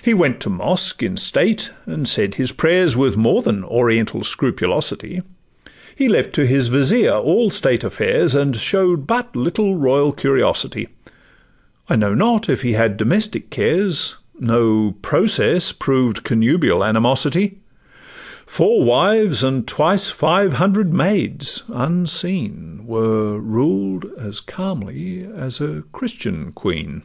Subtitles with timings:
[0.00, 5.22] He went to mosque in state, and said his prayers With more than 'Oriental scrupulosity;'
[5.96, 10.86] He left to his vizier all state affairs, And show'd but little royal curiosity:
[11.88, 17.58] I know not if he had domestic cares— No process proved connubial animosity;
[18.46, 26.52] Four wives and twice five hundred maids, unseen, Were ruled as calmly as a Christian
[26.52, 27.02] queen.